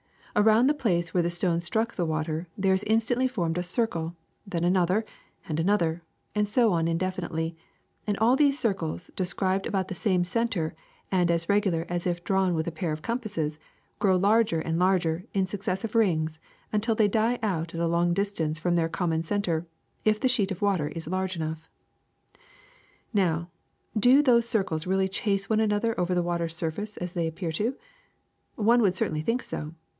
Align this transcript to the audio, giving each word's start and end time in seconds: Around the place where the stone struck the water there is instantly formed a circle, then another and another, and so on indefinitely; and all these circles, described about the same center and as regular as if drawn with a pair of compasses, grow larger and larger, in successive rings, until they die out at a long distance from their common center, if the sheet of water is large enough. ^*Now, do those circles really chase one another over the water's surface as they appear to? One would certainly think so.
Around 0.35 0.65
the 0.65 0.73
place 0.73 1.13
where 1.13 1.21
the 1.21 1.29
stone 1.29 1.59
struck 1.59 1.93
the 1.93 2.05
water 2.05 2.47
there 2.57 2.73
is 2.73 2.83
instantly 2.85 3.27
formed 3.27 3.57
a 3.57 3.61
circle, 3.63 4.15
then 4.47 4.63
another 4.63 5.05
and 5.47 5.59
another, 5.59 6.01
and 6.33 6.47
so 6.47 6.71
on 6.71 6.87
indefinitely; 6.87 7.55
and 8.07 8.17
all 8.17 8.35
these 8.37 8.57
circles, 8.57 9.11
described 9.15 9.67
about 9.67 9.89
the 9.89 9.93
same 9.93 10.23
center 10.23 10.73
and 11.11 11.29
as 11.29 11.49
regular 11.49 11.85
as 11.89 12.07
if 12.07 12.23
drawn 12.23 12.55
with 12.55 12.65
a 12.65 12.71
pair 12.71 12.91
of 12.93 13.01
compasses, 13.03 13.59
grow 13.99 14.15
larger 14.15 14.59
and 14.59 14.79
larger, 14.79 15.25
in 15.33 15.45
successive 15.45 15.93
rings, 15.95 16.39
until 16.73 16.95
they 16.95 17.09
die 17.09 17.37
out 17.43 17.75
at 17.75 17.81
a 17.81 17.85
long 17.87 18.13
distance 18.13 18.57
from 18.57 18.75
their 18.75 18.89
common 18.89 19.21
center, 19.21 19.67
if 20.05 20.19
the 20.19 20.29
sheet 20.29 20.49
of 20.49 20.61
water 20.63 20.87
is 20.87 21.07
large 21.07 21.35
enough. 21.35 21.69
^*Now, 22.37 23.49
do 23.99 24.23
those 24.23 24.47
circles 24.49 24.87
really 24.87 25.09
chase 25.09 25.49
one 25.49 25.59
another 25.59 25.99
over 25.99 26.15
the 26.15 26.23
water's 26.23 26.55
surface 26.55 26.95
as 26.97 27.13
they 27.13 27.27
appear 27.27 27.51
to? 27.51 27.75
One 28.55 28.81
would 28.81 28.95
certainly 28.95 29.21
think 29.21 29.43
so. 29.43 29.73